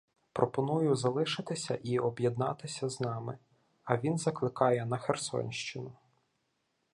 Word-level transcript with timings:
Пропоную 0.33 0.95
залишитися 0.95 1.79
і 1.83 1.99
об'єднатися 1.99 2.89
з 2.89 2.99
нами, 3.01 3.37
а 3.83 3.97
він 3.97 4.17
закликає 4.17 4.85
на 4.85 4.97
Херсонщину. 4.97 5.93